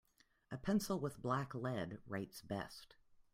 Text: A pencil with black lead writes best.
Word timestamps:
A 0.49 0.57
pencil 0.57 0.99
with 0.99 1.21
black 1.21 1.53
lead 1.53 1.99
writes 2.07 2.41
best. 2.41 2.95